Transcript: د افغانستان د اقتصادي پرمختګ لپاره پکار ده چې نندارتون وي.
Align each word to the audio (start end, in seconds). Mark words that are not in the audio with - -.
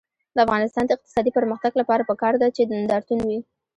د 0.35 0.37
افغانستان 0.45 0.83
د 0.85 0.91
اقتصادي 0.95 1.31
پرمختګ 1.37 1.71
لپاره 1.81 2.07
پکار 2.09 2.33
ده 2.41 2.47
چې 2.55 2.61
نندارتون 2.71 3.19
وي. 3.27 3.39